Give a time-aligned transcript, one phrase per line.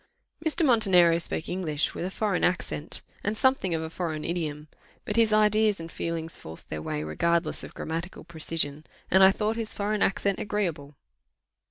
[0.43, 0.65] Mr.
[0.65, 4.67] Montenero spoke English with a foreign accent, and something of a foreign idiom;
[5.05, 9.57] but his ideas and feelings forced their way regardless of grammatical precision, and I thought
[9.57, 10.95] his foreign accent agreeable.